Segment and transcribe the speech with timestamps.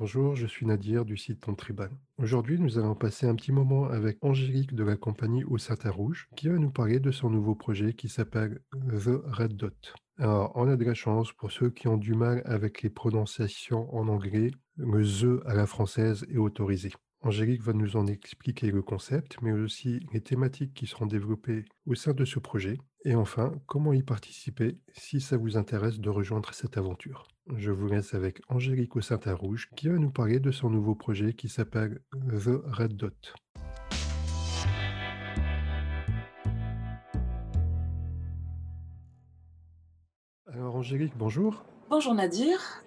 [0.00, 1.90] Bonjour, je suis Nadir du site Ton Tribal.
[2.16, 6.26] Aujourd'hui, nous allons passer un petit moment avec Angélique de la compagnie Au Satin Rouge
[6.36, 9.92] qui va nous parler de son nouveau projet qui s'appelle The Red Dot.
[10.16, 13.94] Alors, on a de la chance pour ceux qui ont du mal avec les prononciations
[13.94, 16.92] en anglais, le The à la française est autorisé.
[17.20, 21.94] Angélique va nous en expliquer le concept, mais aussi les thématiques qui seront développées au
[21.94, 26.54] sein de ce projet, et enfin, comment y participer si ça vous intéresse de rejoindre
[26.54, 27.28] cette aventure.
[27.56, 30.94] Je vous laisse avec Angélique au Saint Rouge qui va nous parler de son nouveau
[30.94, 33.34] projet qui s'appelle The Red Dot.
[40.46, 41.64] Alors Angélique, bonjour.
[41.88, 42.84] Bonjour Nadir.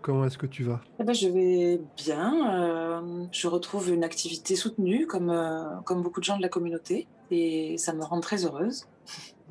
[0.00, 0.80] Comment est-ce que tu vas?
[0.98, 2.54] Eh ben, Je vais bien.
[2.54, 7.06] Euh, je retrouve une activité soutenue comme, euh, comme beaucoup de gens de la communauté
[7.30, 8.86] et ça me rend très heureuse.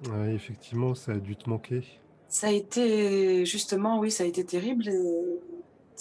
[0.05, 1.83] Oui, effectivement, ça a dû te manquer.
[2.31, 4.90] Ça a été, justement, oui, ça a été terrible.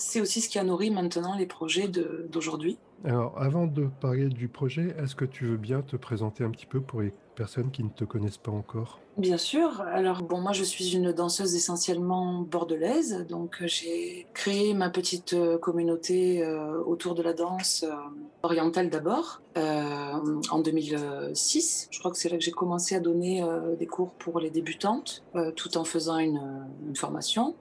[0.01, 2.79] C'est aussi ce qui a nourri maintenant les projets d'aujourd'hui.
[3.05, 6.65] Alors, avant de parler du projet, est-ce que tu veux bien te présenter un petit
[6.65, 8.99] peu pour les personnes qui ne te connaissent pas encore?
[9.19, 9.83] Bien sûr.
[9.83, 13.27] Alors, bon, moi, je suis une danseuse essentiellement bordelaise.
[13.29, 17.95] Donc, j'ai créé ma petite euh, communauté euh, autour de la danse euh,
[18.43, 21.89] orientale d'abord, en 2006.
[21.91, 23.45] Je crois que c'est là que j'ai commencé à donner
[23.79, 25.23] des cours pour les débutantes,
[25.57, 26.41] tout en faisant une,
[26.89, 27.55] une formation.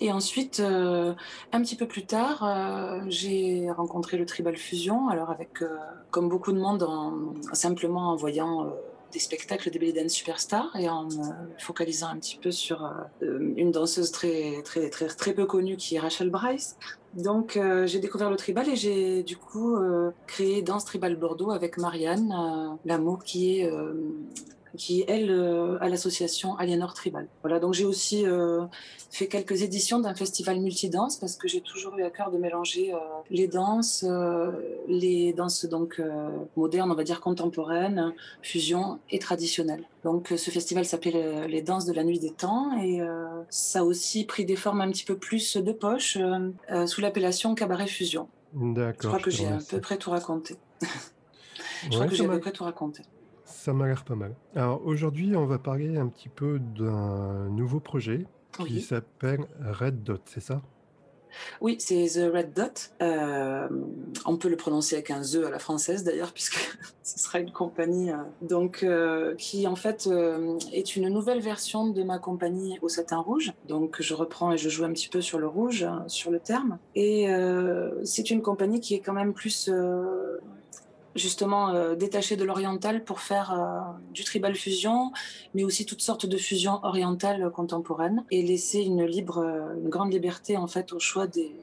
[0.00, 5.08] Et ensuite, un petit peu plus tard, j'ai rencontré le Tribal Fusion.
[5.08, 5.62] Alors, avec,
[6.10, 8.72] comme beaucoup de monde, en, simplement en voyant
[9.12, 12.84] des spectacles des belly dance superstars et en me focalisant un petit peu sur
[13.22, 16.76] euh, une danseuse très, très, très, très peu connue qui est Rachel Bryce.
[17.14, 21.50] Donc euh, j'ai découvert le tribal et j'ai du coup euh, créé Danse Tribal Bordeaux
[21.50, 23.70] avec Marianne L'amour qui est
[24.76, 27.26] qui elle euh, à l'association Aliénor Tribal.
[27.42, 28.64] Voilà, donc j'ai aussi euh,
[29.10, 32.92] fait quelques éditions d'un festival multidanse parce que j'ai toujours eu à cœur de mélanger
[32.92, 32.98] euh,
[33.30, 34.04] les danses,
[34.88, 36.00] les danses donc
[36.56, 38.12] modernes, on va dire contemporaines,
[38.42, 39.84] fusion et traditionnelles.
[40.04, 43.00] Donc ce festival s'appelait les danses de la nuit des temps et
[43.50, 46.18] ça a aussi pris des formes un petit peu plus de poche
[46.86, 48.28] sous l'appellation cabaret fusion.
[48.52, 48.94] D'accord.
[49.02, 50.56] Je crois que j'ai à peu près tout raconté.
[51.84, 53.02] je crois que j'ai à peu près tout raconté.
[53.60, 54.34] Ça m'a l'air pas mal.
[54.56, 58.26] Alors aujourd'hui, on va parler un petit peu d'un nouveau projet
[58.66, 60.62] qui s'appelle Red Dot, c'est ça?
[61.60, 62.90] Oui, c'est The Red Dot.
[63.02, 63.68] Euh,
[64.24, 67.52] on peut le prononcer avec un The à la française d'ailleurs, puisque ce sera une
[67.52, 70.08] compagnie euh, donc, euh, qui en fait
[70.72, 73.52] est une nouvelle version de ma compagnie au satin rouge.
[73.68, 76.40] Donc je reprends et je joue un petit peu sur le rouge, hein, sur le
[76.40, 76.78] terme.
[76.94, 77.28] Et
[78.04, 79.70] c'est une compagnie qui est quand même plus
[81.14, 85.12] justement euh, détaché de l'oriental pour faire euh, du tribal fusion,
[85.54, 90.12] mais aussi toutes sortes de fusions orientales contemporaines et laisser une libre, euh, une grande
[90.12, 91.54] liberté en fait au choix des,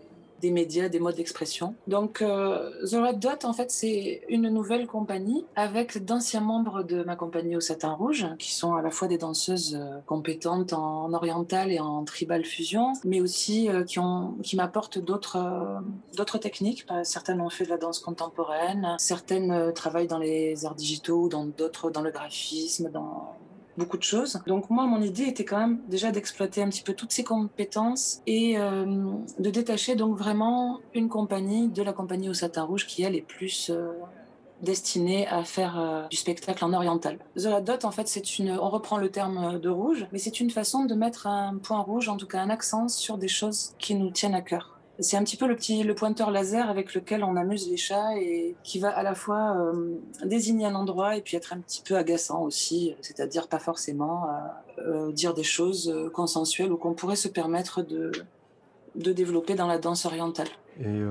[0.41, 1.75] des médias, des modes d'expression.
[1.87, 7.03] Donc, euh, The Red Dot, en fait, c'est une nouvelle compagnie avec d'anciens membres de
[7.03, 11.13] ma compagnie au Satin Rouge, qui sont à la fois des danseuses euh, compétentes en
[11.13, 15.37] oriental et en tribal fusion, mais aussi euh, qui, m'apportent d'autres
[16.15, 16.85] d'autres techniques.
[17.03, 21.91] Certaines ont fait de la danse contemporaine, certaines travaillent dans les arts digitaux, dans d'autres
[21.91, 23.35] dans le graphisme, dans
[23.77, 24.41] beaucoup de choses.
[24.47, 28.21] Donc moi, mon idée était quand même déjà d'exploiter un petit peu toutes ces compétences
[28.25, 28.85] et euh,
[29.39, 33.21] de détacher donc vraiment une compagnie de la compagnie au satin rouge qui elle est
[33.21, 33.91] plus euh,
[34.61, 37.19] destinée à faire euh, du spectacle en oriental.
[37.35, 40.49] The Dot, en fait, c'est une, on reprend le terme de rouge, mais c'est une
[40.49, 43.95] façon de mettre un point rouge, en tout cas un accent sur des choses qui
[43.95, 44.76] nous tiennent à cœur.
[44.99, 48.17] C'est un petit peu le petit le pointeur laser avec lequel on amuse les chats
[48.17, 51.83] et qui va à la fois euh, désigner un endroit et puis être un petit
[51.83, 57.15] peu agaçant aussi, c'est-à-dire pas forcément euh, euh, dire des choses consensuelles ou qu'on pourrait
[57.15, 58.11] se permettre de,
[58.95, 60.47] de développer dans la danse orientale.
[60.79, 61.01] Et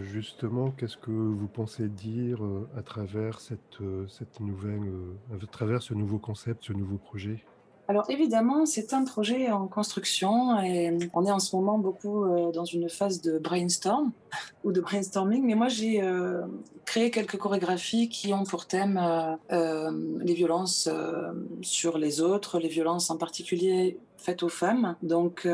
[0.00, 2.40] justement, qu'est-ce que vous pensez dire
[2.74, 3.58] à travers cette,
[4.08, 4.80] cette nouvelle,
[5.30, 7.44] à travers ce nouveau concept, ce nouveau projet?
[7.86, 12.50] Alors évidemment, c'est un projet en construction et on est en ce moment beaucoup euh,
[12.50, 14.10] dans une phase de brainstorm
[14.64, 15.44] ou de brainstorming.
[15.44, 16.42] Mais moi, j'ai euh,
[16.86, 18.98] créé quelques chorégraphies qui ont pour thème
[19.52, 19.90] euh,
[20.20, 20.88] les violences
[21.60, 24.96] sur les autres, les violences en particulier faites aux femmes.
[25.02, 25.46] Donc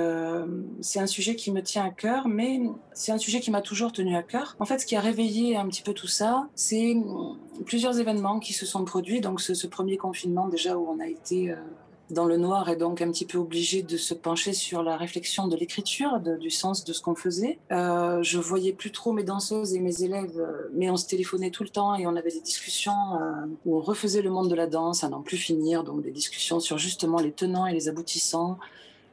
[0.80, 2.60] c'est un sujet qui me tient à cœur, mais
[2.92, 4.54] c'est un sujet qui m'a toujours tenu à cœur.
[4.60, 6.94] En fait, ce qui a réveillé un petit peu tout ça, c'est
[7.66, 9.20] plusieurs événements qui se sont produits.
[9.20, 11.52] Donc ce premier confinement déjà où on a été
[12.10, 15.48] dans le noir et donc un petit peu obligé de se pencher sur la réflexion
[15.48, 17.58] de l'écriture, du sens de ce qu'on faisait.
[17.72, 21.50] Euh, je voyais plus trop mes danseuses et mes élèves, euh, mais on se téléphonait
[21.50, 24.54] tout le temps et on avait des discussions euh, où on refaisait le monde de
[24.54, 27.88] la danse à n'en plus finir, donc des discussions sur justement les tenants et les
[27.88, 28.58] aboutissants,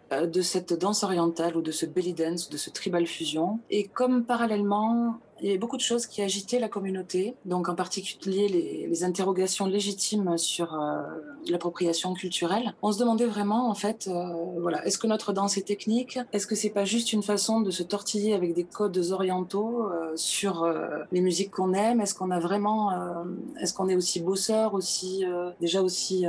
[0.10, 3.60] de cette danse orientale ou de ce belly dance, de ce tribal fusion.
[3.70, 7.76] Et comme parallèlement, il y avait beaucoup de choses qui agitaient la communauté, donc en
[7.76, 11.02] particulier les, les interrogations légitimes sur euh,
[11.50, 12.74] l'appropriation culturelle.
[12.82, 16.20] On se demandait vraiment, en fait, euh, voilà, est-ce que notre danse est technique?
[16.34, 20.12] Est-ce que c'est pas juste une façon de se tortiller avec des codes orientaux euh,
[20.16, 22.02] sur euh, les musiques qu'on aime?
[22.02, 23.24] Est-ce qu'on a vraiment, euh,
[23.62, 25.24] est-ce qu'on est aussi bosseur, aussi
[25.60, 26.26] déjà aussi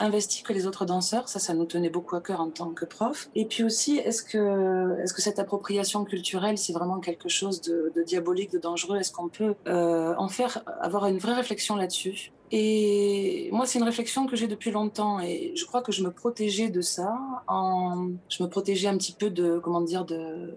[0.00, 1.28] investi que les autres danseurs?
[1.28, 3.28] Ça, ça nous tenait beaucoup à cœur en tant que prof.
[3.34, 7.92] Et puis aussi, est-ce que, est-ce que cette appropriation culturelle, c'est vraiment quelque chose de,
[7.94, 12.32] de diabolique de dangereux Est-ce qu'on peut euh, en faire, avoir une vraie réflexion là-dessus?
[12.52, 16.10] Et moi, c'est une réflexion que j'ai depuis longtemps et je crois que je me
[16.10, 17.18] protégeais de ça.
[17.48, 18.10] En...
[18.28, 20.54] Je me protégeais un petit peu de, comment dire, de,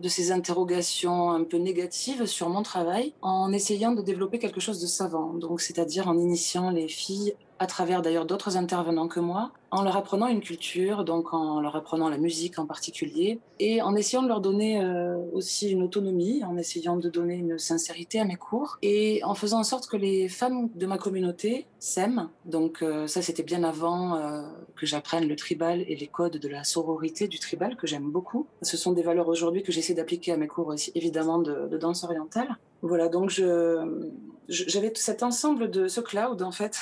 [0.00, 4.80] de ces interrogations un peu négatives sur mon travail en essayant de développer quelque chose
[4.80, 5.32] de savant.
[5.34, 9.96] Donc, c'est-à-dire en initiant les filles à travers d'ailleurs d'autres intervenants que moi, en leur
[9.96, 14.28] apprenant une culture, donc en leur apprenant la musique en particulier, et en essayant de
[14.28, 18.78] leur donner euh, aussi une autonomie, en essayant de donner une sincérité à mes cours,
[18.82, 22.30] et en faisant en sorte que les femmes de ma communauté s'aiment.
[22.44, 24.42] Donc euh, ça, c'était bien avant euh,
[24.76, 28.46] que j'apprenne le tribal et les codes de la sororité du tribal, que j'aime beaucoup.
[28.62, 32.02] Ce sont des valeurs aujourd'hui que j'essaie d'appliquer à mes cours aussi, évidemment de, danse
[32.02, 32.56] orientale.
[32.82, 34.08] Voilà, donc je,
[34.48, 36.76] j'avais cet ensemble de ce cloud en fait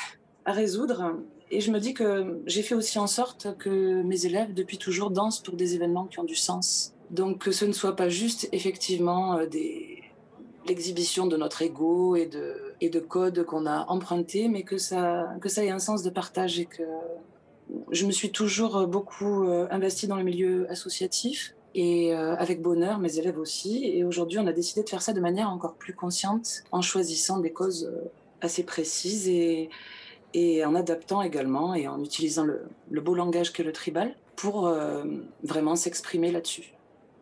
[0.47, 1.17] à résoudre.
[1.51, 5.11] Et je me dis que j'ai fait aussi en sorte que mes élèves, depuis toujours,
[5.11, 6.95] dansent pour des événements qui ont du sens.
[7.11, 9.47] Donc que ce ne soit pas juste, effectivement, euh,
[10.67, 15.29] l'exhibition de notre ego et de, et de codes qu'on a empruntés, mais que ça,
[15.41, 16.83] que ça ait un sens de partage et que
[17.91, 22.99] je me suis toujours beaucoup euh, investie dans le milieu associatif et euh, avec bonheur,
[22.99, 23.85] mes élèves aussi.
[23.85, 27.39] Et aujourd'hui, on a décidé de faire ça de manière encore plus consciente en choisissant
[27.39, 27.93] des causes
[28.41, 29.71] assez précises et,
[30.37, 35.03] et en adaptant également et en utilisant le, beau langage qu'est le tribal pour euh,
[35.43, 36.75] vraiment s'exprimer là-dessus,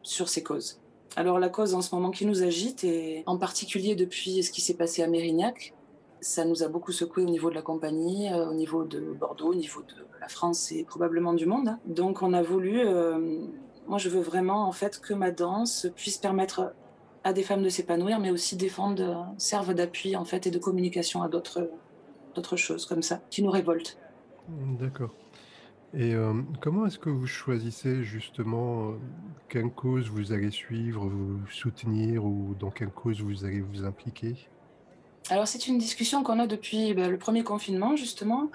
[0.02, 0.80] sur ces causes.
[1.14, 4.60] Alors la cause en ce moment qui nous agite, et en particulier depuis ce qui
[4.60, 5.74] s'est passé à Mérignac,
[6.20, 9.52] ça nous a beaucoup secoué au niveau de la compagnie, euh, au niveau de Bordeaux,
[9.52, 11.76] au niveau de la France et probablement du monde.
[11.86, 13.38] Donc on a voulu, euh,
[13.86, 16.74] moi je veux vraiment en fait que ma danse puisse permettre
[17.22, 21.22] à des femmes de s'épanouir, mais aussi défendre, serve d'appui en fait et de communication
[21.22, 21.70] à d'autres
[22.34, 23.96] d'autres choses comme ça, qui nous révoltent.
[24.48, 25.14] D'accord.
[25.96, 28.92] Et euh, comment est-ce que vous choisissez justement euh,
[29.48, 34.34] quelle cause vous allez suivre, vous soutenir ou dans quelle cause vous allez vous impliquer?
[35.30, 38.50] Alors c'est une discussion qu'on a depuis ben, le premier confinement justement.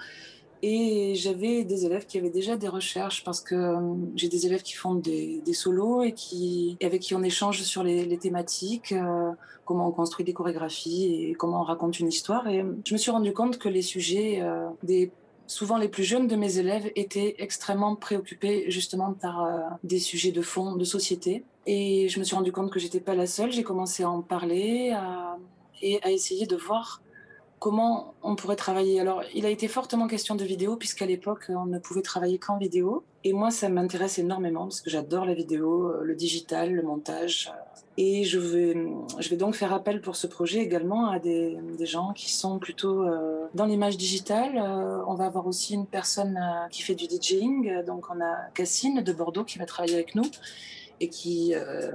[0.62, 4.62] Et j'avais des élèves qui avaient déjà des recherches parce que euh, j'ai des élèves
[4.62, 9.30] qui font des, solos et, qui, avec qui on échange sur les, thématiques, euh,
[9.64, 12.46] comment on construit des chorégraphies et comment on raconte une histoire.
[12.48, 15.10] Et je me suis rendu compte que les sujets euh, des
[15.46, 19.48] souvent les plus jeunes de mes élèves étaient extrêmement préoccupés justement par
[19.82, 21.42] des sujets de fond, de société.
[21.66, 23.50] Et je me suis rendu compte que j'étais pas la seule.
[23.50, 24.96] J'ai commencé à en parler
[25.82, 27.02] et à essayer de voir
[27.60, 28.98] comment on pourrait travailler.
[28.98, 32.56] Alors, il a été fortement question de vidéo, puisqu'à l'époque, on ne pouvait travailler qu'en
[32.56, 33.04] vidéo.
[33.22, 37.52] Et moi, ça m'intéresse énormément, parce que j'adore la vidéo, le digital, le montage.
[37.98, 38.74] Et je vais,
[39.18, 43.02] je vais donc faire appel pour ce projet également à des, gens qui sont plutôt
[43.02, 44.56] euh, dans l'image digitale.
[44.56, 47.84] Euh, on va avoir aussi une personne euh, qui fait du DJing.
[47.84, 50.24] Donc, on a Cassine de Bordeaux qui va travailler avec nous
[51.00, 51.92] et qui, euh,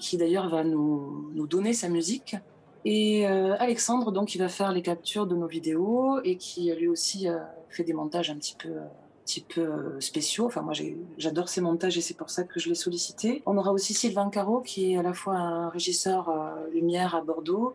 [0.00, 2.36] qui d'ailleurs va nous donner sa musique.
[2.84, 6.88] Et euh, Alexandre, donc, il va faire les captures de nos vidéos et qui lui
[6.88, 7.38] aussi euh,
[7.70, 8.84] fait des montages un petit peu, euh,
[9.24, 10.46] petit peu euh, spéciaux.
[10.46, 10.74] Enfin, moi,
[11.18, 13.42] j'adore ces montages et c'est pour ça que je l'ai sollicité.
[13.46, 17.22] On aura aussi Sylvain Caro, qui est à la fois un régisseur euh, lumière à
[17.22, 17.74] Bordeaux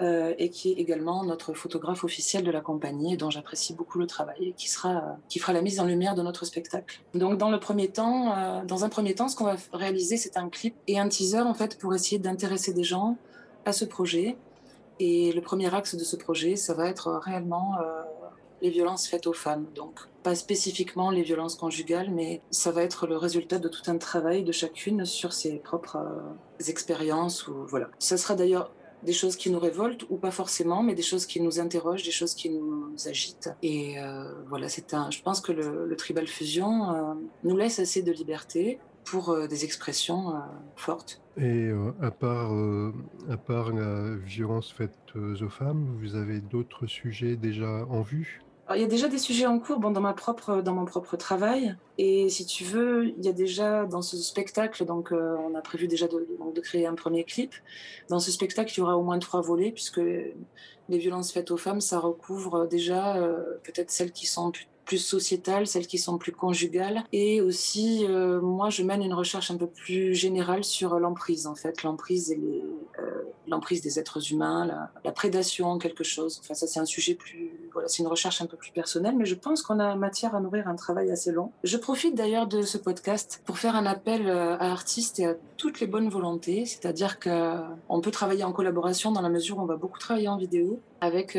[0.00, 4.06] euh, et qui est également notre photographe officiel de la compagnie, dont j'apprécie beaucoup le
[4.06, 7.00] travail et qui sera, qui fera la mise en lumière de notre spectacle.
[7.14, 10.48] Donc, dans le premier temps, dans un premier temps, ce qu'on va réaliser, c'est un
[10.48, 13.16] clip et un teaser en fait pour essayer d'intéresser des gens
[13.64, 14.36] à ce projet.
[15.00, 18.02] Et le premier axe de ce projet, ça va être réellement euh,
[18.60, 19.66] les violences faites aux femmes.
[19.74, 23.98] Donc, pas spécifiquement les violences conjugales, mais ça va être le résultat de tout un
[23.98, 27.48] travail de chacune sur ses propres euh, expériences.
[27.48, 27.88] Ou, voilà.
[27.98, 28.70] Ça sera d'ailleurs
[29.02, 32.12] des choses qui nous révoltent ou pas forcément, mais des choses qui nous interrogent, des
[32.12, 33.50] choses qui nous agitent.
[33.60, 35.10] Et euh, voilà, un.
[35.10, 40.30] Je pense que le, tribal fusion nous laisse assez de liberté pour euh, des expressions
[40.30, 40.38] euh,
[40.76, 41.20] fortes.
[41.36, 42.52] Et euh, à part,
[43.30, 48.42] à part la violence faite aux femmes, vous avez d'autres sujets déjà en vue?
[48.66, 50.84] Alors, il y a déjà des sujets en cours bon, dans, ma propre, dans mon
[50.84, 51.76] propre travail.
[51.98, 55.60] Et si tu veux, il y a déjà dans ce spectacle, donc euh, on a
[55.60, 57.54] prévu déjà de, de, créer un premier clip.
[58.08, 61.56] Dans ce spectacle, il y aura au moins trois volets, puisque les violences faites aux
[61.56, 66.32] femmes, ça recouvre déjà euh, peut-être celles qui sont plus sociétales, celles qui sont plus
[66.32, 67.04] conjugales.
[67.12, 71.54] Et aussi, euh, moi, je mène une recherche un peu plus générale sur l'emprise, en
[71.54, 72.64] fait, l'emprise et
[72.98, 76.40] euh, l'emprise des êtres humains, la, la, prédation, quelque chose.
[76.42, 79.24] Enfin, ça, c'est un sujet plus, voilà, c'est une recherche un peu plus personnelle, mais
[79.24, 81.52] je pense qu'on a matière à nourrir un travail assez long.
[81.64, 85.34] Je profite d'ailleurs de ce podcast pour faire un appel euh, à artistes et à
[85.56, 89.66] toutes les bonnes volontés, c'est-à-dire qu'on peut travailler en collaboration dans la mesure où on
[89.66, 91.38] va beaucoup travailler en vidéo avec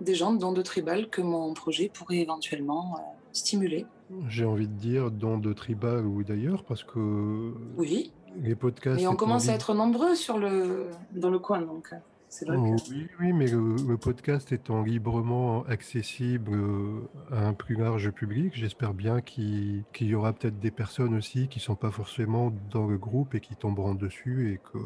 [0.00, 3.02] des gens dont de tribal que mon projet pourrait éventuellement euh,
[3.32, 3.86] stimuler.
[4.28, 8.12] J'ai envie de dire dans de tribal ou d'ailleurs parce que oui.
[8.36, 9.00] les podcasts.
[9.00, 11.94] Et on commence à être nombreux sur le dans le coin donc.
[12.34, 17.52] Euh, c'est vrai oh, Oui, oui, mais le, podcast étant librement accessible euh, à un
[17.52, 21.76] plus large public, j'espère bien qu'il y aura peut-être des personnes aussi qui ne sont
[21.76, 24.78] pas forcément dans le groupe et qui tomberont dessus et que,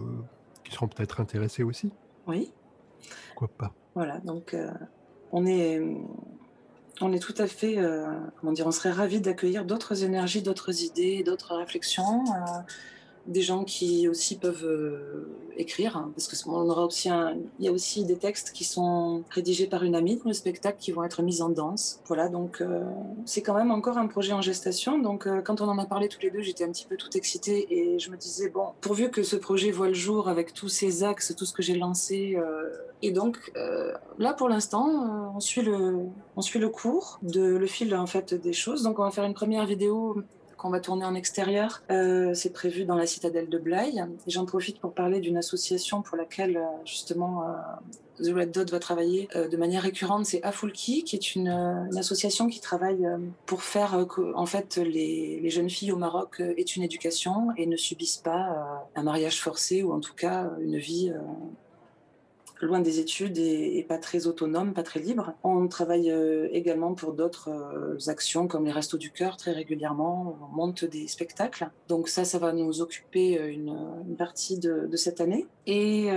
[0.64, 1.90] qui seront peut-être intéressées aussi.
[2.26, 2.52] Oui.
[3.28, 4.56] Pourquoi pas Voilà, donc
[5.32, 5.80] on est
[7.00, 8.06] on est tout à fait, euh,
[8.40, 12.60] comment dire, on serait ravis d'accueillir d'autres énergies, d'autres idées, d'autres réflexions, euh,
[13.28, 17.08] des gens qui aussi peuvent euh, écrire, hein, parce que on aura aussi
[17.58, 20.78] il y a aussi des textes qui sont rédigés par une amie dans le spectacle
[20.80, 22.00] qui vont être mis en danse.
[22.06, 22.62] Voilà, donc
[23.24, 24.98] c'est quand même encore un projet en gestation.
[24.98, 27.66] Donc quand on en a parlé tous les deux, j'étais un petit peu tout excitée
[27.70, 31.02] et je me disais bon, pourvu que ce projet voit le jour avec tous ces
[31.04, 32.36] axes, tout ce que j'ai lancé
[33.02, 36.06] et donc euh, là, pour l'instant, euh, on suit le,
[36.36, 38.82] on suit le cours de le fil en fait des choses.
[38.82, 40.22] Donc on va faire une première vidéo
[40.58, 41.82] qu'on va tourner en extérieur.
[41.90, 44.04] Euh, c'est prévu dans la citadelle de Blaye.
[44.26, 47.44] J'en profite pour parler d'une association pour laquelle justement
[48.18, 50.26] The Red Dot va travailler de manière récurrente.
[50.26, 51.48] C'est Afulki, qui est une,
[51.96, 53.06] association qui travaille
[53.46, 57.76] pour faire que en fait les, jeunes filles au Maroc aient une éducation et ne
[57.76, 61.12] subissent pas un mariage forcé ou en tout cas une vie
[62.66, 65.32] loin des études et, pas très autonome, pas très libre.
[65.44, 70.36] On travaille euh, également pour d'autres euh, actions comme les Restos du Cœur très régulièrement.
[70.42, 71.70] On monte des spectacles.
[71.88, 75.46] Donc ça, ça va nous occuper euh, une, partie de, cette année.
[75.66, 76.08] Et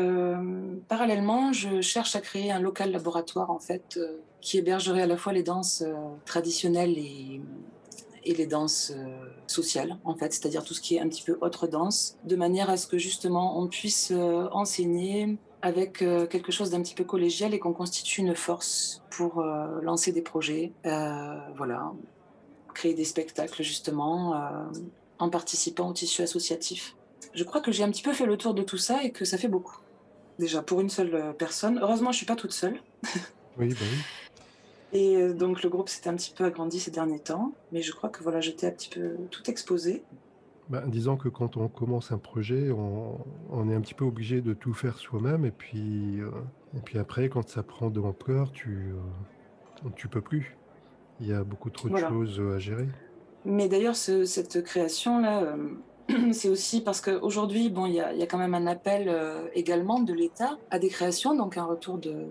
[0.88, 4.00] parallèlement, je cherche à créer un local laboratoire en fait
[4.40, 5.84] qui hébergerait à la fois les danses
[6.26, 7.42] traditionnelles et
[8.26, 8.94] les danses
[9.46, 12.70] sociales, en fait, c'est-à-dire tout ce qui est un petit peu autre danse, de manière
[12.70, 14.12] à ce que justement on puisse
[14.52, 19.40] enseigner avec euh, quelque chose d'un petit peu collégial et qu'on constitue une force pour
[19.40, 21.92] euh, lancer des projets, euh, voilà,
[22.74, 24.36] créer des spectacles justement,
[25.20, 26.96] en participant au tissu associatif.
[27.34, 29.26] Je crois que j'ai un petit peu fait le tour de tout ça et que
[29.26, 29.78] ça fait beaucoup.
[30.40, 31.80] Déjà pour une seule personne.
[31.82, 32.82] Heureusement, je suis pas toute seule.
[33.58, 33.98] oui, bah oui.
[34.94, 38.10] Et donc le groupe s'est un petit peu agrandi ces derniers temps, mais je crois
[38.10, 40.04] que voilà, j'étais un petit peu tout exposé.
[40.72, 44.54] Bah, disons que quand on commence un projet, on, est un petit peu obligé de
[44.54, 46.30] tout faire soi-même et puis, euh,
[46.78, 50.56] et puis après, quand ça prend de l'ampleur, tu, euh, tu peux plus.
[51.20, 52.88] Il y a beaucoup trop de choses à gérer.
[53.44, 55.58] Mais d'ailleurs, cette création-là, euh,
[56.34, 60.14] c'est aussi parce qu'aujourd'hui, bon, il y a, quand même un appel euh, également de
[60.14, 62.26] l'État à des créations, donc un retour, de,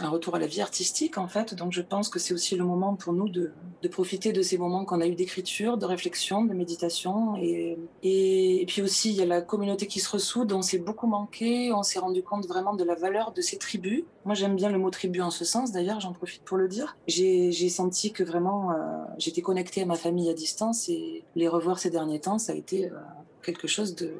[0.00, 1.54] un retour à la vie artistique en fait.
[1.54, 3.52] Donc je pense que c'est aussi le moment pour nous de,
[3.90, 7.36] profiter de ces moments qu'on a eu d'écriture, de réflexion, de méditation.
[7.36, 10.52] Et, et, puis aussi, il y a la communauté qui se ressoude.
[10.52, 14.02] On s'est beaucoup manqué, on s'est rendu compte vraiment de la valeur de ces tribus.
[14.26, 16.96] Moi, j'aime bien le mot tribu en ce sens, d'ailleurs, j'en profite pour le dire.
[17.06, 18.74] J'ai senti que vraiment, euh,
[19.18, 22.56] j'étais connectée à ma famille à distance et les revoir ces derniers temps, ça a
[22.56, 22.86] été...
[22.86, 22.96] Euh,
[23.42, 24.12] quelque chose de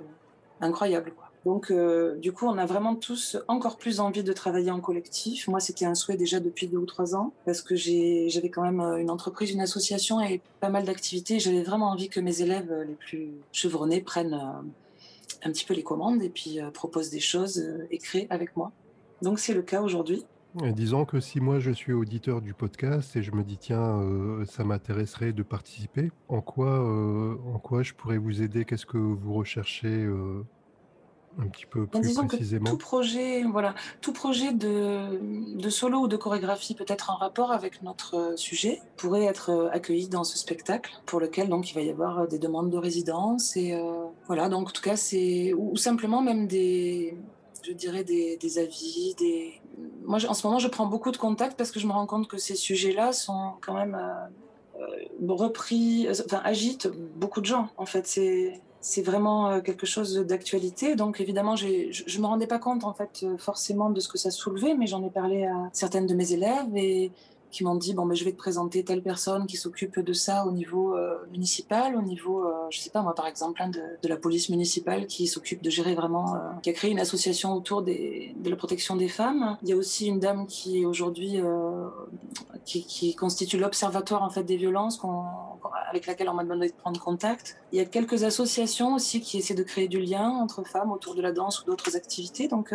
[0.60, 1.12] incroyable.
[1.44, 5.48] Donc, euh, du coup, on a vraiment tous encore plus envie de travailler en collectif.
[5.48, 8.80] Moi, c'était un souhait déjà depuis deux ou trois ans, parce que j'avais quand même
[8.80, 11.40] une entreprise, une association et pas mal d'activités.
[11.40, 14.40] J'avais vraiment envie que mes élèves les plus chevronnés prennent
[15.42, 18.70] un petit peu les commandes et puis proposent des choses et créent avec moi.
[19.23, 20.25] Donc, c'est le cas aujourd'hui.
[20.62, 24.46] Disons que si moi je suis auditeur du podcast et je me dis tiens euh,
[24.46, 28.64] ça m'intéresserait de participer, en quoi, euh, en quoi je pourrais vous aider?
[28.64, 30.46] Qu'est-ce que vous recherchez euh,
[31.38, 32.70] un petit peu plus précisément?
[32.70, 37.82] tout projet, voilà, tout projet de, de solo ou de chorégraphie peut-être en rapport avec
[37.82, 42.28] notre sujet pourrait être accueilli dans ce spectacle pour lequel donc il va y avoir
[42.28, 43.78] des demandes de résidence et
[44.26, 44.49] voilà.
[44.49, 47.14] Donc en tout cas c'est ou simplement même des
[47.66, 49.14] je dirais, des, avis.
[49.18, 49.61] Des...
[50.04, 52.28] Moi, en ce moment, je prends beaucoup de contacts parce que je me rends compte
[52.28, 57.68] que ces sujets-là sont quand même euh, euh, repris, enfin, agitent beaucoup de gens.
[57.76, 60.94] En fait, c'est c'est vraiment euh, quelque chose d'actualité.
[60.94, 64.30] Donc évidemment, je ne me rendais pas compte en fait forcément de ce que ça
[64.30, 67.11] soulevait, mais j'en ai parlé à certaines de mes élèves et
[67.56, 70.44] qui m'ont dit bon, ben, je vais te présenter telle personne qui s'occupe de ça
[70.44, 74.08] au niveau euh, municipal, au niveau, euh, je sais pas moi, par exemple, hein, de,
[74.08, 77.80] la police municipale qui s'occupe de gérer vraiment, euh, qui a créé une association autour
[77.80, 79.56] de la protection des femmes.
[79.62, 81.88] Il y a aussi une dame qui aujourd'hui, euh,
[82.66, 85.00] qui, constitue l'observatoire en fait des violences
[85.90, 87.56] avec laquelle on m'a demandé de prendre contact.
[87.72, 91.14] Il y a quelques associations aussi qui essaient de créer du lien entre femmes autour
[91.14, 92.48] de la danse ou d'autres activités.
[92.48, 92.75] Donc,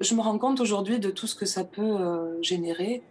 [0.00, 1.96] je me rends compte aujourd'hui de tout ce que ça peut
[2.42, 3.02] générer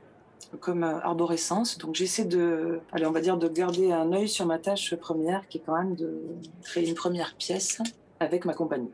[0.60, 1.78] comme euh, arborescence.
[1.78, 5.48] Donc j'essaie de, allez, on va dire, de garder un œil sur ma tâche première,
[5.48, 6.22] qui est quand même de
[6.64, 7.82] créer une première pièce
[8.20, 8.92] avec ma compagnie.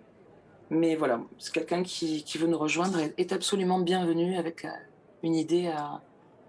[0.69, 4.69] Mais voilà, c'est quelqu'un qui, qui, veut nous rejoindre est, absolument bienvenu avec euh,
[5.23, 6.01] une idée, à,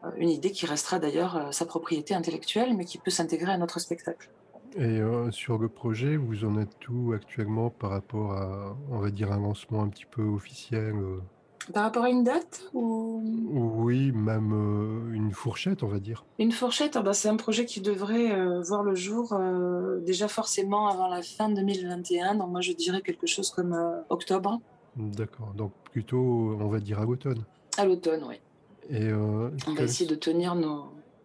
[0.05, 3.79] euh, une idée qui restera d'ailleurs sa propriété intellectuelle, mais qui peut s'intégrer à notre
[3.79, 4.31] spectacle.
[4.79, 5.01] Et
[5.31, 9.41] sur le projet, vous en êtes où actuellement par rapport à, on va dire, un
[9.41, 10.93] lancement un petit peu officiel
[11.73, 13.21] par rapport à une date ou...
[13.53, 16.25] Oui, même euh, une fourchette, on va dire.
[16.39, 20.29] Une fourchette, ah bah, c'est un projet qui devrait euh, voir le jour euh, déjà
[20.29, 22.37] forcément avant la fin 2021.
[22.37, 23.77] Donc moi, je dirais quelque chose comme
[24.09, 24.61] octobre.
[24.97, 27.45] D'accord, donc plutôt, on va dire à l'automne.
[27.77, 28.37] À l'automne, oui.
[28.89, 30.85] Et on va essayer de tenir nos,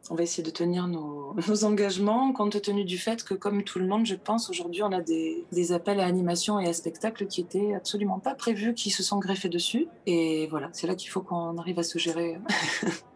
[0.10, 3.80] on va essayer de tenir nos, nos, engagements, compte tenu du fait que, comme tout
[3.80, 7.28] le monde, je pense, aujourd'hui, on a des, des, appels à animation et à spectacle
[7.28, 9.88] qui étaient absolument pas prévus, qui se sont greffés dessus.
[10.06, 12.40] Et voilà, c'est là qu'il faut qu'on arrive à se gérer.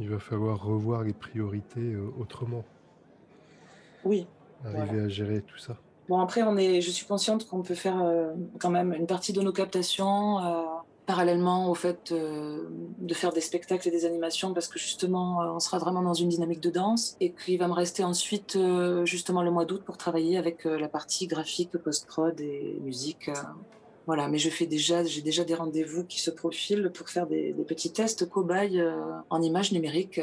[0.00, 2.64] Il va falloir revoir les priorités euh, autrement.
[4.04, 4.26] Oui.
[4.64, 5.04] Arriver voilà.
[5.04, 5.76] à gérer tout ça.
[6.08, 9.32] Bon, après, on est, je suis consciente qu'on peut faire euh, quand même une partie
[9.32, 10.38] de nos captations.
[10.38, 10.64] Euh,
[11.06, 15.46] parallèlement au fait euh, de faire des spectacles et des animations parce que justement euh,
[15.52, 17.16] on sera vraiment dans une dynamique de danse.
[17.20, 20.88] Et qu'il va me rester ensuite euh, justement le mois d'août pour travailler avec la
[20.88, 23.30] partie graphique, post-prod et musique.
[24.06, 27.92] Voilà, mais déjà, j'ai déjà des rendez-vous qui se profilent pour faire des, des petits
[27.92, 28.82] tests cobayes
[29.28, 30.20] en images numériques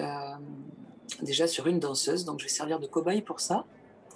[1.22, 3.66] déjà sur une danseuse, donc je vais servir de cobaye pour ça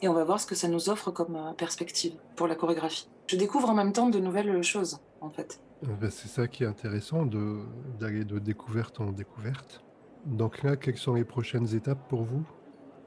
[0.02, 3.08] et on va voir ce que ça nous offre comme perspective pour la chorégraphie.
[3.28, 5.62] Je découvre en même temps de nouvelles choses en fait.
[5.84, 9.84] Ben, c'est ça qui est intéressant, d'aller de, découverte en découverte.
[10.26, 12.44] Donc là, quelles sont les prochaines étapes pour vous?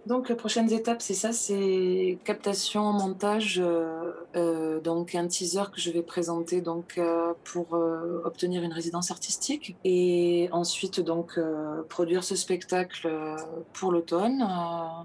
[0.07, 5.91] Donc prochaines étapes, c'est ça, c'est captation, montage, euh, euh, donc un teaser que je
[5.91, 7.73] vais présenter donc euh, pour
[8.25, 11.39] obtenir une résidence artistique et ensuite donc
[11.89, 13.09] produire ce spectacle
[13.73, 14.47] pour l'automne,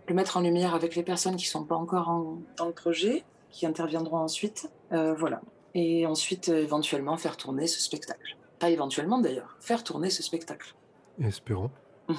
[0.07, 3.23] le mettre en lumière avec les personnes qui sont pas encore en, dans le projet,
[3.51, 5.41] qui interviendront ensuite, voilà
[5.75, 8.37] et ensuite éventuellement faire tourner ce spectacle.
[8.57, 10.75] Pas éventuellement d'ailleurs, faire tourner ce spectacle.
[11.21, 11.69] Espérons.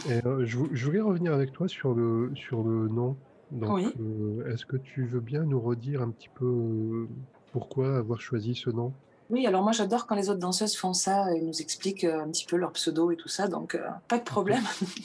[0.09, 3.16] Et, euh, je, je, voulais revenir avec toi sur le, sur le nom.
[3.50, 3.87] Donc, oui.
[4.00, 7.09] euh, est-ce que tu veux bien nous redire un petit peu euh,
[7.53, 8.92] pourquoi avoir choisi ce nom?
[9.29, 12.44] Oui, alors moi j'adore quand les autres danseuses font ça et nous expliquent un petit
[12.44, 14.62] peu leur pseudo et tout ça, donc euh, pas de problème.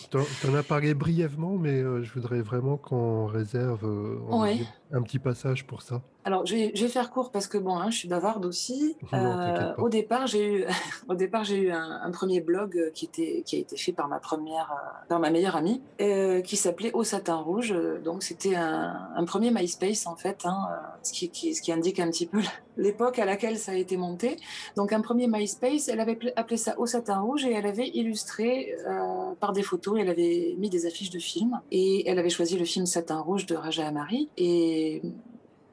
[0.10, 3.86] Tu en as parlé brièvement, mais euh, je voudrais vraiment qu'on réserve
[4.92, 6.02] un petit passage pour ça.
[6.26, 8.98] Alors je vais, je vais faire court parce que bon, hein, je suis bavarde aussi.
[9.14, 10.66] Non, au départ, j'ai eu,
[11.10, 14.08] au départ j'ai eu un, un, premier blog qui était, qui a été fait par
[14.08, 14.74] ma première,
[15.08, 15.82] par ma meilleure amie,
[16.44, 17.74] qui s'appelait Au satin rouge.
[18.04, 20.58] Donc c'était un, un, premier MySpace en fait, hein,
[21.04, 22.42] ce, qui, qui, ce qui indique un petit peu
[22.78, 24.38] l'époque à laquelle ça a été monté.
[24.76, 28.76] Donc un premier MySpace, elle avait appelé ça Au satin rouge et elle avait illustré
[28.88, 32.58] euh, par des photos, elle avait mis des affiches de films et elle avait choisi
[32.58, 35.02] le film Satin rouge de Raja Amari et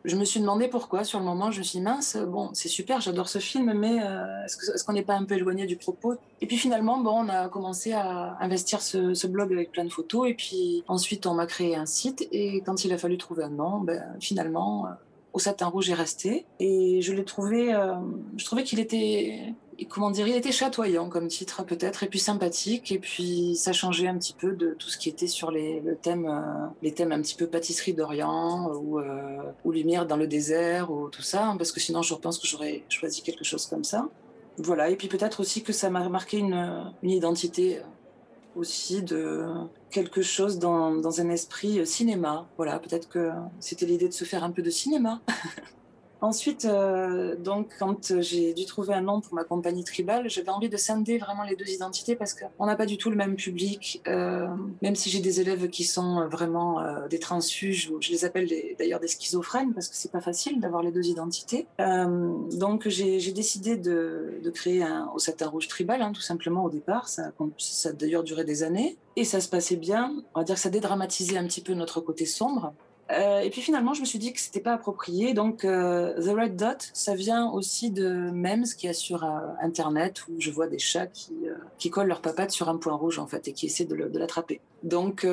[0.04, 1.04] je me suis demandé pourquoi.
[1.04, 4.02] Sur le moment, je me suis dit, mince, bon, c'est super, j'adore ce film, mais
[4.02, 6.14] euh, est-ce qu'on n'est pas un peu éloigné du propos?
[6.40, 10.28] Et puis finalement, bon, on a commencé à investir ce, blog avec plein de photos,
[10.28, 13.50] et puis ensuite, on m'a créé un site, et quand il a fallu trouver un
[13.50, 14.88] nom, ben, finalement,
[15.32, 16.46] au satin rouge est resté.
[16.60, 17.94] Et je l'ai trouvé, euh,
[18.36, 19.54] je trouvais qu'il était,
[19.86, 24.08] comment dire, il était chatoyant comme titre peut-être, et puis sympathique, et puis ça changeait
[24.08, 26.40] un petit peu de tout ce qui était sur les, le euh,
[26.82, 31.22] les thèmes un petit peu pâtisserie d'Orient ou, euh, lumière dans le désert ou tout
[31.22, 34.08] ça, hein, parce que sinon je pense que j'aurais choisi quelque chose comme ça.
[34.58, 37.80] Voilà, et puis peut-être aussi que ça m'a marqué une, identité
[38.54, 39.46] aussi de
[39.90, 42.46] quelque chose dans, dans un esprit cinéma.
[42.58, 45.22] Voilà, peut-être que c'était l'idée de se faire un peu de cinéma.
[46.22, 50.68] Ensuite, euh, donc, quand j'ai dû trouver un nom pour ma compagnie tribale, j'avais envie
[50.68, 54.00] de scinder vraiment les deux identités parce qu'on n'a pas du tout le même public.
[54.06, 54.46] Euh,
[54.82, 59.00] même si j'ai des élèves qui sont vraiment euh, des transfuges, je les appelle d'ailleurs
[59.00, 61.66] des schizophrènes parce que c'est pas facile d'avoir les deux identités.
[61.78, 66.70] Donc, j'ai décidé de, de, créer un au satin rouge tribal, hein, tout simplement au
[66.70, 67.08] départ.
[67.08, 70.14] Ça, ça a d'ailleurs duré des années et ça se passait bien.
[70.36, 72.74] On va dire que ça dédramatisait un petit peu notre côté sombre
[73.12, 75.34] Euh, et puis finalement, je me suis dit que c'était pas approprié.
[75.34, 79.28] Donc, euh, The Red Dot, ça vient aussi de memes qui a sur euh,
[79.60, 81.34] Internet où je vois des chats qui,
[81.78, 84.60] qui collent leur papate sur un point rouge en fait et qui essaient de l'attraper.
[84.82, 85.26] Donc,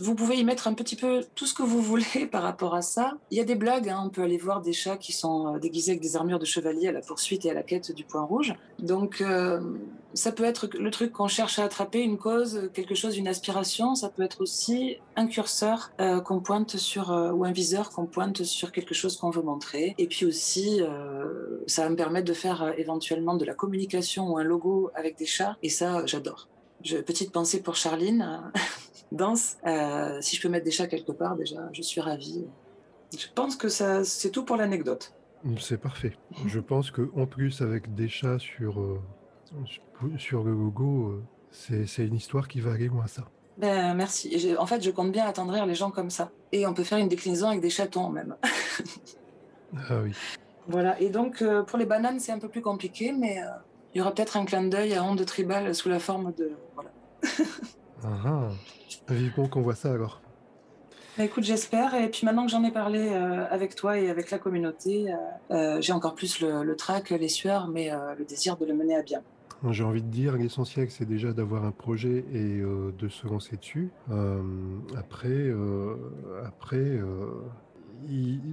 [0.00, 2.82] vous pouvez y mettre un petit peu tout ce que vous voulez par rapport à
[2.82, 3.14] ça.
[3.30, 4.02] Il y a des blagues, hein.
[4.04, 6.88] on peut aller voir des chats qui sont euh, déguisés avec des armures de chevalier
[6.88, 8.54] à la poursuite et à la quête du point rouge.
[8.78, 9.60] Donc euh,
[10.14, 13.94] ça peut être le truc qu'on cherche à attraper, une cause, quelque chose, une aspiration.
[13.94, 18.42] Ça peut être aussi un curseur euh, qu'on pointe sur, ou un viseur qu'on pointe
[18.42, 19.94] sur quelque chose qu'on veut montrer.
[19.98, 20.80] Et puis aussi,
[21.66, 25.26] ça va me permettre de faire éventuellement de la communication ou un logo avec des
[25.26, 25.56] chats.
[25.62, 26.48] Et ça, j'adore.
[26.82, 28.50] Petite pensée pour Charline.
[29.12, 29.56] danse.
[29.66, 32.44] Euh, si je peux mettre des chats quelque part, déjà, je suis ravie.
[33.16, 35.12] Je pense que ça, c'est tout pour l'anecdote.
[35.58, 36.16] C'est parfait.
[36.46, 39.00] Je pense que en plus avec des chats sur euh,
[40.18, 43.24] sur le logo, euh, c'est, c'est une histoire qui va aller loin ça.
[43.56, 44.54] Ben merci.
[44.58, 46.30] en fait, je compte bien attendrir les gens comme ça.
[46.52, 48.36] Et on peut faire une déclinaison avec des chatons même.
[49.76, 50.12] ah oui.
[50.68, 51.00] Voilà.
[51.00, 53.38] Et donc pour les bananes, c'est un peu plus compliqué, mais
[53.94, 56.90] il y aura peut-être un clin d'œil à Onde Tribal sous la forme de voilà.
[58.04, 58.48] ah, ah.
[59.08, 60.20] Vivement qu'on voit ça alors.
[61.18, 61.94] Bah, écoute, j'espère.
[61.94, 65.16] Et puis maintenant que j'en ai parlé euh, avec toi et avec la communauté, euh,
[65.50, 68.96] euh, j'ai encore plus le, le trac, les sueurs, mais le désir de le mener
[68.96, 69.20] à bien.
[69.70, 73.90] J'ai envie de dire, l'essentiel, c'est déjà d'avoir un projet et de se lancer dessus.
[74.96, 75.52] après,
[76.46, 76.98] après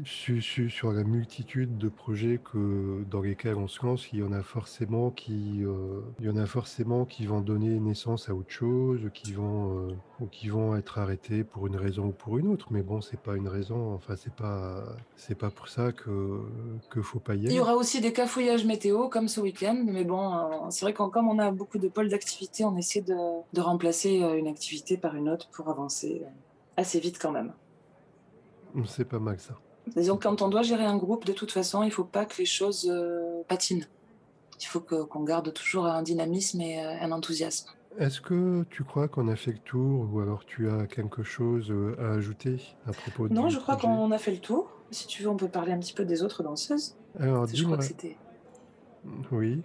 [0.05, 4.41] sur, la multitude de projets que, dans lesquels on se lance, il y en a
[4.43, 9.09] forcément qui, euh, il y en a forcément qui vont donner naissance à autre chose,
[9.13, 12.67] qui vont, euh, ou qui vont être arrêtés pour une raison ou pour une autre.
[12.71, 13.93] Mais bon, c'est pas une raison.
[13.93, 14.83] Enfin, c'est pas,
[15.15, 16.41] c'est pas pour ça que
[16.89, 17.49] que faut pas y aller.
[17.49, 19.83] Il y aura aussi des cafouillages météo comme ce week-end.
[19.85, 23.01] Mais bon, euh, c'est vrai qu'en comme on a beaucoup de pôles d'activité, on essaie
[23.01, 23.15] de,
[23.53, 26.21] de remplacer une activité par une autre pour avancer
[26.77, 27.53] assez vite quand même.
[28.85, 29.55] C'est pas mal ça.
[29.95, 32.45] Disons quand on doit gérer un groupe, de toute façon, il faut pas que les
[32.45, 33.85] choses euh, patinent.
[34.59, 37.69] Il faut qu'on garde toujours un dynamisme et euh, un enthousiasme.
[37.97, 41.71] Est-ce que tu crois qu'on a fait le tour ou alors tu as quelque chose
[41.71, 44.69] euh, à ajouter à propos de Non, je crois qu'on a fait le tour.
[44.91, 46.95] Si tu veux, on peut parler un petit peu des autres danseuses.
[47.19, 48.17] Alors, je crois que c'était.
[49.31, 49.61] Oui.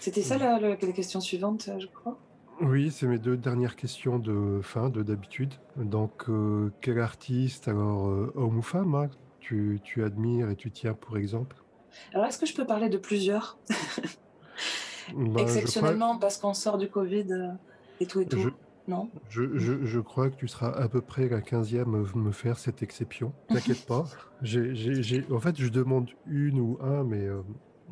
[0.00, 2.18] C'était ça la, la question suivante, je crois.
[2.60, 5.54] Oui, c'est mes deux dernières questions de fin, de d'habitude.
[5.76, 10.70] Donc, euh, quel artiste, alors, euh, homme ou femme, hein, tu, tu admires et tu
[10.70, 11.56] tiens pour exemple?
[12.12, 13.58] Alors, est-ce que je peux parler de plusieurs?
[15.16, 17.48] Ben, Exceptionnellement, parce qu'on sort du Covid euh,
[18.00, 18.50] et tout et tout.
[18.88, 19.08] non?
[19.30, 22.58] je, je, je crois que tu seras à peu près la quinzième à me faire
[22.58, 23.32] cette exception.
[23.48, 24.04] T'inquiète pas.
[25.30, 27.26] En fait, je demande une ou un, mais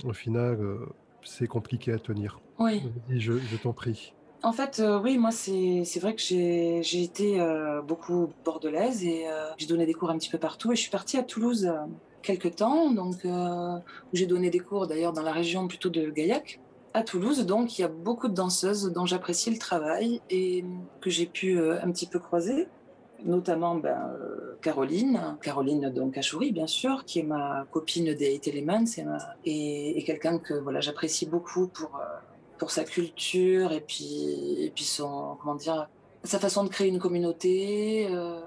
[0.05, 0.59] au final,
[1.23, 2.41] c'est compliqué à tenir.
[2.59, 2.83] Oui.
[3.09, 4.13] je, je t'en prie.
[4.43, 9.49] En fait, euh, oui, moi, c'est vrai que j'ai été euh, beaucoup bordelaise et euh,
[9.57, 10.73] j'ai donné des cours un petit peu partout.
[10.73, 11.73] Et je suis partie à Toulouse
[12.23, 13.81] quelques temps, donc où
[14.13, 16.61] j'ai donné des cours d'ailleurs dans la région plutôt de Gaillac.
[16.93, 20.65] À Toulouse, donc, il y a beaucoup de danseuses dont j'apprécie le travail et
[21.01, 22.69] que j'ai pu un petit peu croiser,
[23.25, 24.13] notamment ben,
[24.63, 28.85] Caroline, Caroline donc Achouri, bien sûr, qui est ma copine des Eight Elements
[29.45, 32.01] et, et quelqu'un que voilà, j'apprécie beaucoup pour
[32.59, 35.89] pour sa culture et puis, et puis son, comment dire,
[36.25, 38.41] sa façon de créer une communauté, euh,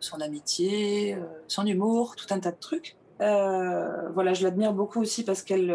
[0.00, 2.96] son amitié, euh, son humour, tout un tas de trucs.
[3.20, 5.74] Euh, voilà, je l'admire beaucoup aussi parce qu'elle,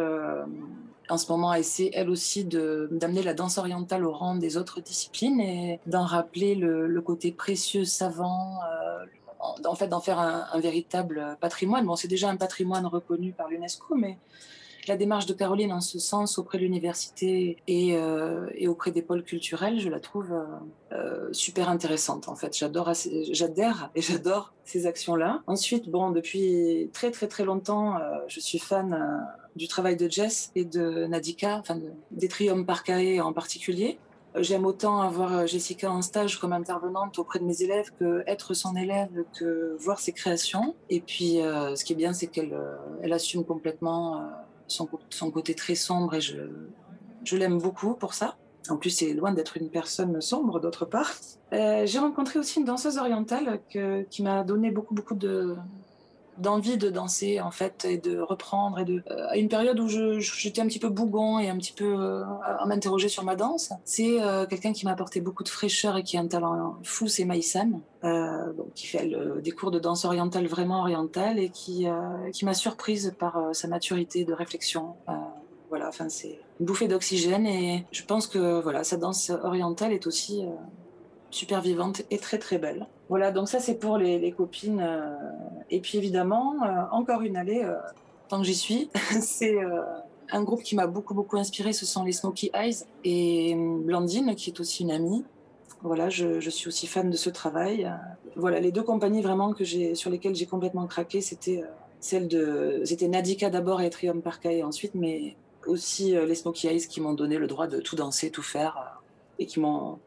[1.10, 5.40] en ce moment, essaie elle aussi d'amener la danse orientale au rang des autres disciplines
[5.40, 8.60] et d'en rappeler le, côté précieux, savant,
[9.40, 11.86] en, fait d'en faire un, un, véritable patrimoine.
[11.86, 14.18] Bon, c'est déjà un patrimoine reconnu par l'UNESCO, mais
[14.88, 19.24] la démarche de Caroline en ce sens auprès de l'université et, euh, auprès des pôles
[19.24, 20.46] culturels, je la trouve euh,
[20.94, 22.58] euh, super intéressante en fait.
[22.58, 22.92] J'adore,
[23.32, 25.42] j'adhère et j'adore ces actions-là.
[25.48, 30.64] Ensuite, bon, depuis très très très longtemps, je suis fan du travail de Jess et
[30.64, 31.80] de Nadika, enfin
[32.12, 33.98] des Trium Parcae en particulier.
[34.36, 38.76] J'aime autant avoir Jessica en stage comme intervenante auprès de mes élèves que être son
[38.76, 40.76] élève, que voir ses créations.
[40.92, 42.56] Et puis, ce qui est bien, c'est qu'elle
[43.02, 44.22] elle assume complètement
[44.70, 46.38] son, côté très sombre et je,
[47.24, 48.36] je l'aime beaucoup pour ça.
[48.70, 51.12] En plus, c'est loin d'être une personne sombre, d'autre part.
[51.54, 53.62] Euh, j'ai rencontré aussi une danseuse orientale
[54.10, 55.56] qui m'a donné beaucoup, beaucoup de,
[56.40, 58.80] d'envie de danser, en fait, et de reprendre.
[58.80, 61.74] Et de, euh, à une période où j'étais un petit peu bougon et un petit
[61.74, 64.18] peu euh, à m'interroger sur ma danse, c'est
[64.50, 67.82] quelqu'un qui m'a apporté beaucoup de fraîcheur et qui a un talent fou, c'est Maïsan,
[68.76, 69.10] qui fait
[69.42, 71.88] des cours de danse orientale vraiment orientale et qui,
[72.34, 74.96] qui m'a surprise par sa maturité de réflexion.
[75.70, 80.08] Voilà, enfin, c'est une bouffée d'oxygène et je pense que voilà, sa danse orientale est
[80.08, 80.44] aussi
[81.32, 82.88] super vivante et très très belle.
[83.10, 84.86] Voilà, donc ça c'est pour les, copines.
[85.70, 86.56] et puis évidemment,
[86.92, 87.68] encore une allée,
[88.28, 88.90] tant que j'y suis,
[89.22, 89.58] c'est
[90.32, 94.52] un groupe qui m'a beaucoup beaucoup inspiré, ce sont les Smoky Eyes et Blandine, qui
[94.52, 95.24] est aussi une amie.
[95.82, 97.90] Voilà, je, suis aussi fan de ce travail.
[98.36, 101.64] Voilà, les deux compagnies vraiment que j'ai sur lesquelles j'ai complètement craqué, c'était
[102.02, 107.02] celle de, c'était Nadika d'abord et Trium Parkai ensuite, mais aussi les Smoky Eyes qui
[107.02, 109.02] m'ont donné le droit de tout danser, tout faire
[109.40, 110.00] et qui m'ont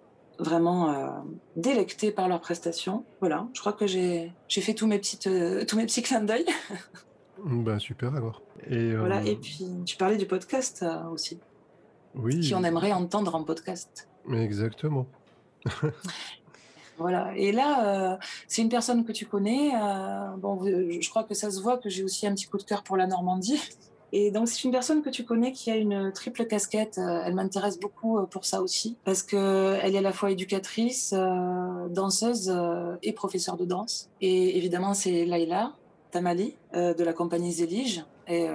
[0.42, 1.08] vraiment euh,
[1.56, 3.04] délecté par leurs prestations.
[3.20, 6.46] Voilà, je crois que j'ai fait tous mes, petites, euh, tous mes petits clins d'œil.
[7.44, 8.42] ben, super alors.
[8.68, 11.40] Et, voilà, euh, et puis tu parlais du podcast aussi.
[12.14, 12.40] Oui.
[12.40, 14.08] Qui on aimerait entendre en podcast.
[14.30, 15.06] Exactement.
[16.98, 17.32] voilà.
[17.36, 19.70] Et là, c'est une personne que tu connais.
[20.36, 22.82] bon, je crois que ça se voit que j'ai aussi un petit coup de cœur
[22.82, 23.60] pour la Normandie.
[24.12, 26.98] Et donc, c'est une personne que tu connais qui a une triple casquette.
[26.98, 31.14] Euh, elle m'intéresse beaucoup euh, pour ça aussi, parce qu'elle est à la fois éducatrice,
[31.16, 32.54] euh, danseuse
[33.02, 34.10] et professeure de danse.
[34.20, 35.72] Et évidemment, c'est Laila
[36.10, 38.04] Tamali de la compagnie Zélige.
[38.28, 38.46] Et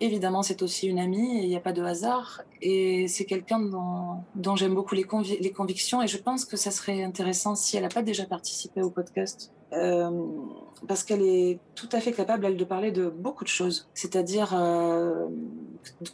[0.00, 2.42] évidemment, c'est aussi une amie, il n'y a pas de hasard.
[2.62, 5.06] Et c'est quelqu'un dont, j'aime beaucoup les,
[5.40, 6.02] les, convictions.
[6.02, 9.52] Et je pense que ça serait intéressant si elle n'a pas déjà participé au podcast
[9.70, 13.88] parce qu'elle est tout à fait capable, elle, de parler de beaucoup de choses.
[13.94, 15.26] C'est-à-dire euh,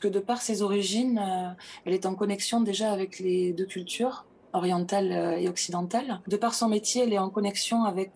[0.01, 1.51] que de par ses origines, euh,
[1.85, 6.21] elle est en connexion déjà avec les deux cultures orientale et occidentale.
[6.29, 8.13] De par son métier, elle est en connexion avec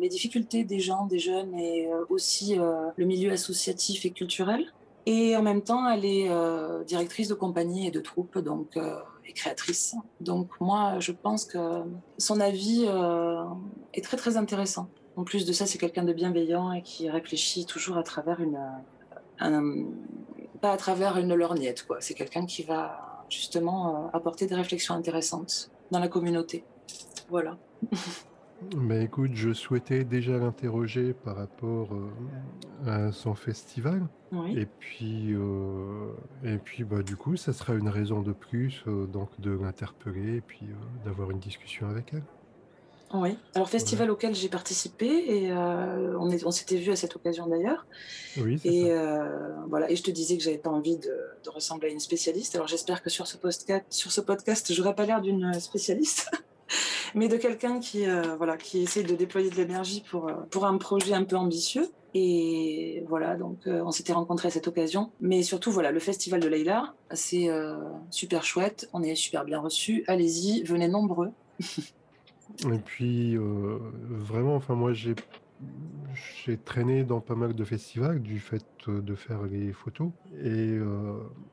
[0.00, 4.64] les difficultés des gens, des jeunes et aussi le milieu associatif et culturel.
[5.06, 6.30] Et en même temps, elle est
[6.86, 8.78] directrice de compagnie et de troupe, donc
[9.26, 9.94] et créatrice.
[10.20, 11.82] Donc moi, je pense que
[12.18, 13.44] son avis euh,
[13.94, 14.88] est très très intéressant.
[15.16, 18.58] En plus de ça, c'est quelqu'un de bienveillant et qui réfléchit toujours à travers une,
[20.60, 21.98] pas à travers une lorgnette quoi.
[22.00, 26.64] C'est quelqu'un qui va justement euh, apporter des réflexions intéressantes dans la communauté.
[27.28, 27.56] Voilà.
[29.00, 34.06] Écoute, je souhaitais déjà l'interroger par rapport euh, à son festival.
[34.56, 39.06] Et puis, euh, et puis bah, du coup, ça sera une raison de plus euh,
[39.06, 40.66] donc de l'interpeller et puis
[41.04, 42.22] d'avoir une discussion avec elle.
[43.12, 47.84] Oui, alors festival auquel j'ai participé et on, on s'était vu à cette occasion d'ailleurs.
[48.38, 48.90] Oui, Et
[49.68, 52.54] voilà, et je te disais que j'avais pas envie de, de ressembler à une spécialiste.
[52.54, 56.30] Alors j'espère que sur ce podcast, sur ce podcast, j'aurais pas l'air d'une spécialiste.
[57.14, 60.66] mais de quelqu'un qui, euh, voilà, qui essaie de déployer de l'énergie pour, euh, pour
[60.66, 61.90] un projet un peu ambitieux.
[62.14, 65.10] Et voilà, donc euh, on s'était rencontrés à cette occasion.
[65.20, 67.48] Mais surtout, voilà, le festival de Leïla, c'est
[68.10, 68.88] super chouette.
[68.92, 70.04] On est super bien reçus.
[70.06, 71.30] Allez-y, venez nombreux.
[72.70, 75.14] Et puis, vraiment, enfin, moi, j'ai
[76.44, 80.10] j'ai traîné dans pas mal de festivals du fait de faire les photos.
[80.42, 80.78] Et,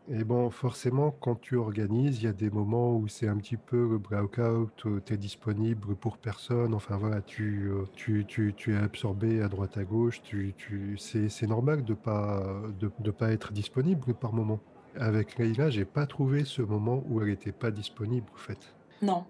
[0.10, 3.56] et bon, forcément, quand tu organises, il y a des moments où c'est un petit
[3.56, 4.70] peu le blackout,
[5.06, 6.74] tu es disponible pour personne.
[6.74, 10.22] Enfin voilà, tu, tu, tu, tu es absorbé à droite à gauche.
[10.24, 12.44] Tu, tu, c'est normal de pas,
[12.80, 14.60] de, de pas être disponible par moment.
[14.96, 18.76] Avec Leïla, j'ai pas trouvé ce moment où elle n'était pas disponible, en fait.
[19.02, 19.24] Non.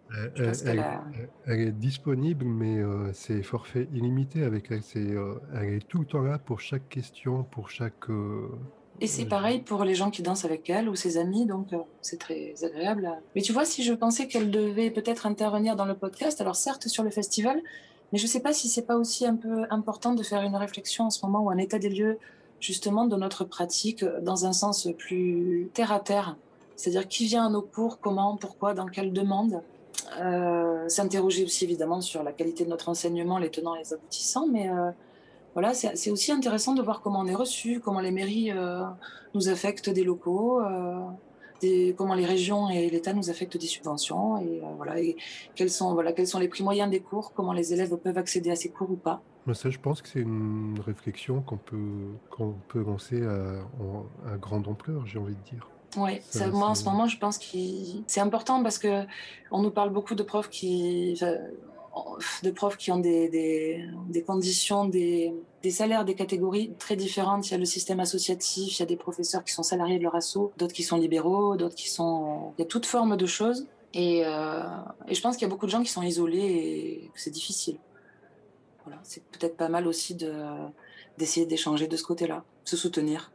[1.46, 4.82] Elle, est disponible, mais euh, c'est forfait illimité avec elle.
[4.82, 8.10] C'est, euh, elle est tout le temps là pour chaque question, pour chaque.
[8.10, 8.50] Euh,
[9.02, 11.68] et c'est pareil pour les gens qui dansent avec elle ou ses amis, donc
[12.02, 13.10] c'est très agréable.
[13.34, 16.90] Mais tu vois, si je pensais qu'elle devait peut-être intervenir dans le podcast, alors certes
[16.90, 17.62] sur le festival,
[18.12, 20.56] mais je ne sais pas si c'est pas aussi un peu important de faire une
[20.56, 22.18] réflexion en ce moment ou un état des lieux
[22.60, 26.36] justement de notre pratique dans un sens plus terre à terre
[26.80, 29.62] c'est-à-dire qui vient à nos cours, comment, pourquoi, dans quelle demande.
[30.22, 34.48] Euh, S'interroger aussi évidemment sur la qualité de notre enseignement, les tenants et les aboutissants,
[34.48, 34.90] mais euh,
[35.54, 38.84] voilà, c'est aussi intéressant de voir comment on est reçu, comment les mairies euh,
[39.34, 40.62] nous affectent des locaux,
[41.60, 44.96] des, comment les régions et l'État nous affectent des subventions, et voilà,
[45.56, 48.52] quels sont voilà quels sont les prix moyens des cours, comment les élèves peuvent accéder
[48.52, 49.22] à ces cours ou pas.
[49.54, 55.06] Ça, je pense que c'est une réflexion qu'on peut qu'on peut lancer à grande ampleur,
[55.06, 55.68] j'ai envie de dire.
[55.98, 56.22] Oui,
[56.52, 57.58] moi en ce moment, je pense que
[58.08, 59.06] c'est important parce que
[59.52, 61.20] on nous parle beaucoup de profs qui,
[62.44, 67.48] de profs qui ont des, des, des conditions, des, des, salaires, des catégories très différentes.
[67.48, 70.04] Il y a le système associatif, il y a des professeurs qui sont salariés de
[70.04, 72.54] leur asso, d'autres qui sont libéraux, d'autres qui sont.
[72.58, 73.68] Il y a toute forme de choses.
[73.94, 74.62] Et, euh,
[75.08, 77.32] et je pense qu'il y a beaucoup de gens qui sont isolés et que c'est
[77.32, 77.78] difficile.
[78.86, 79.00] Voilà.
[79.04, 80.16] C'est peut-être pas mal aussi
[81.18, 83.32] d'essayer d'échanger de ce côté-là, se soutenir.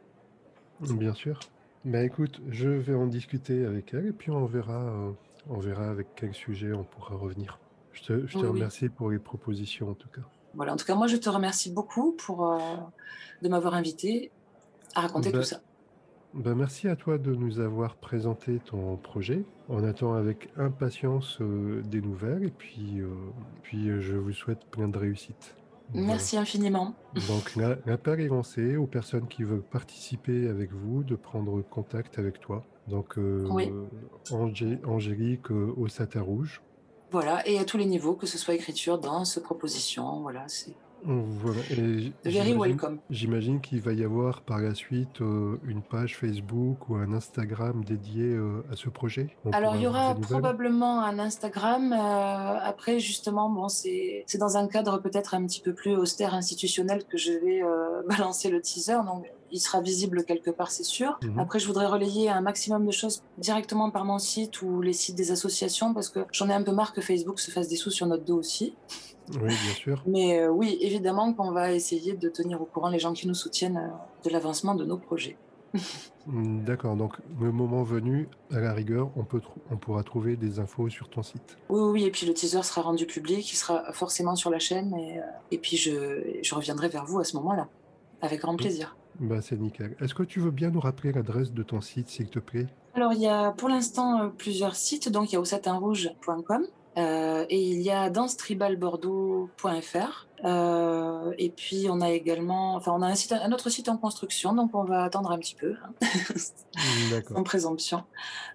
[0.80, 1.40] Bien sûr.
[1.85, 5.11] Bah écoute, je vais en discuter avec elle et puis on verra, euh,
[5.49, 7.59] on verra avec quel sujet on pourra revenir.
[7.92, 10.23] Je te, je te remercie pour les propositions en tout cas.
[10.55, 12.59] Voilà, en tout cas, moi je te remercie beaucoup pour, euh,
[13.42, 14.31] de m'avoir invité
[14.94, 15.61] à raconter bah, tout ça.
[16.35, 19.44] Ben, merci à toi de nous avoir présenté ton projet.
[19.68, 23.09] On attend avec impatience euh, des nouvelles et puis, euh,
[23.62, 25.55] puis euh, je vous souhaite plein de réussite.
[25.92, 26.94] Merci infiniment.
[27.29, 32.18] Donc la- l'appel est lancé aux personnes qui veulent participer avec vous de prendre contact
[32.18, 32.64] avec toi.
[32.88, 33.87] Donc Oui, euh,
[34.31, 36.62] Angé- Angélique euh, au Satin Rouge.
[37.12, 41.60] voilà, et à tous les niveaux, que ce soit écriture, danse, proposition, voilà, c'est Voilà.
[41.70, 42.98] Et j- very j'imagine, welcome.
[43.10, 47.84] j'imagine qu'il va y avoir par la suite euh, une page Facebook ou un Instagram
[47.84, 49.28] dédié euh, à ce projet.
[49.44, 51.92] On Alors, il y aura probablement un Instagram.
[51.92, 51.96] euh,
[52.62, 57.18] après, justement, bon, c'est dans un cadre peut-être un petit peu plus austère institutionnel que
[57.18, 57.62] je vais
[58.08, 58.96] balancer le teaser.
[59.06, 61.18] Donc, il sera visible quelque part, c'est sûr.
[61.22, 61.38] Mhm.
[61.38, 65.14] Après, je voudrais relayer un maximum de choses directement par mon site ou les sites
[65.16, 67.90] des associations parce que j'en ai un peu marre que Facebook se fasse des sous
[67.90, 68.74] sur notre dos aussi.
[69.32, 70.02] Oui, bien sûr.
[70.06, 73.34] Mais euh, oui, évidemment qu'on va essayer de tenir au courant les gens qui nous
[73.34, 75.37] soutiennent euh, de l'avancement de nos projets.
[76.26, 76.96] Mm, D'accord.
[76.96, 81.08] Donc, le moment venu, à la rigueur, on, peut on pourra trouver des infos sur
[81.08, 81.56] ton site.
[81.68, 84.94] Oui, oui, et puis le teaser sera rendu public, il sera forcément sur la chaîne,
[84.94, 87.68] et, euh, et puis je, je reviendrai vers vous à ce moment-là,
[88.22, 88.96] avec grand plaisir.
[89.20, 89.96] Bah, c'est nickel.
[90.00, 92.66] Est-ce que tu veux bien nous rappeler l'adresse de ton site, s'il te plaît?
[92.94, 96.64] Alors, il y a pour l'instant plusieurs sites, donc il y a au satinrouge.com,
[96.96, 103.07] euh, et il y a dancetribalbordeaux.fr, euh, et puis on a également, enfin on a
[103.07, 105.92] un, site, un autre site en construction, donc on va attendre un petit peu, hein,
[106.76, 107.33] Mm, D'accord.
[107.37, 108.02] sans présomption.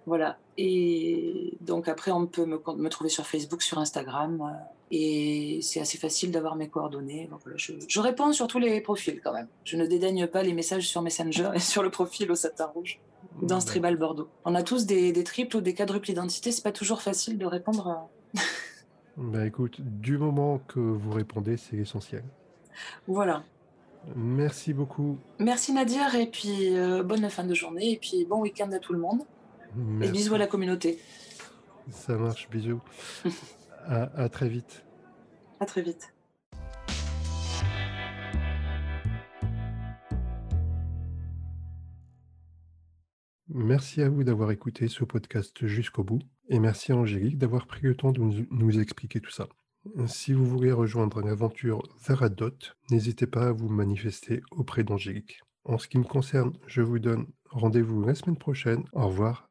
[0.05, 0.37] Voilà.
[0.57, 4.41] Et donc après, on peut me, me trouver sur Facebook, sur Instagram.
[4.41, 4.53] euh,
[4.91, 7.27] et c'est assez facile d'avoir mes coordonnées.
[7.29, 9.47] Donc voilà, je, je réponds sur tous les profils quand même.
[9.63, 12.99] Je ne dédaigne pas les messages sur Messenger et sur le profil au satin rouge
[13.35, 13.61] dans D'accord.
[13.61, 14.29] ce tribal Bordeaux.
[14.45, 16.51] On a tous des, des triples ou des quadruples identités.
[16.51, 18.09] C'est pas toujours facile de répondre.
[19.17, 22.23] Bah, écoute, du moment que vous répondez, c'est l'essentiel.
[23.07, 23.43] Voilà.
[24.15, 25.17] Merci beaucoup.
[25.39, 28.93] Merci Nadir et puis euh, bonne fin de journée et puis bon week-end à tout
[28.93, 29.23] le monde.
[30.01, 30.99] Et bisous à la communauté.
[31.91, 32.81] Ça marche, bisous.
[33.87, 34.83] À, à très vite.
[35.59, 36.13] À très vite.
[43.51, 47.81] Merci à vous d'avoir écouté ce podcast jusqu'au bout et merci à Angélique d'avoir pris
[47.81, 49.47] le temps de nous, expliquer tout ça.
[50.05, 52.51] Si vous voulez rejoindre l'aventure Veradot,
[52.91, 55.41] n'hésitez pas à vous manifester auprès d'Angélique.
[55.63, 58.83] En ce qui me concerne, je vous donne rendez-vous la semaine prochaine.
[58.93, 59.48] Au revoir